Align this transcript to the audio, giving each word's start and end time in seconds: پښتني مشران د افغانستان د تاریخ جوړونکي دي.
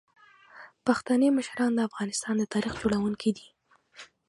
پښتني 0.85 1.27
مشران 1.37 1.71
د 1.75 1.79
افغانستان 1.89 2.33
د 2.37 2.43
تاریخ 2.53 2.73
جوړونکي 2.81 3.29
دي. 3.37 3.47